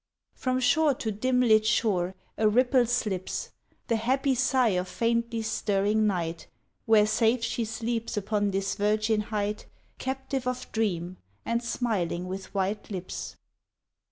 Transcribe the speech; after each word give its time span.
From 0.33 0.59
shore 0.59 0.95
to 0.95 1.11
dim 1.11 1.41
lit 1.41 1.63
shore 1.63 2.15
a 2.35 2.49
ripple 2.49 2.87
slips, 2.87 3.51
The 3.85 3.97
happy 3.97 4.33
sigh 4.33 4.69
of 4.69 4.87
faintly 4.87 5.43
stirring 5.43 6.07
night 6.07 6.47
Where 6.87 7.05
safe 7.05 7.43
she 7.43 7.65
sleeps 7.65 8.17
upon 8.17 8.49
this 8.49 8.73
virgin 8.73 9.21
height 9.21 9.67
Captive 9.99 10.47
of 10.47 10.71
dream 10.71 11.17
and 11.45 11.61
smiling 11.63 12.25
with 12.27 12.51
white 12.55 12.89
lips. 12.89 13.35